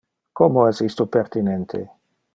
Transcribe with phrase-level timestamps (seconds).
[0.39, 1.83] Como es isto pertinente?